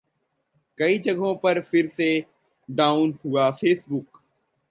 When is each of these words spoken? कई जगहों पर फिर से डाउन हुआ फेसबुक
कई 0.77 0.99
जगहों 0.99 1.35
पर 1.35 1.61
फिर 1.61 1.87
से 1.87 2.25
डाउन 2.69 3.17
हुआ 3.25 3.49
फेसबुक 3.51 4.21